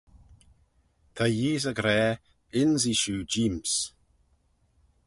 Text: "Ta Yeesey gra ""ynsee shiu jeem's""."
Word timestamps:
"Ta 1.15 1.25
Yeesey 1.37 1.75
gra 1.77 1.99
""ynsee 2.61 2.95
shiu 3.01 3.19
jeem's""." 3.31 3.73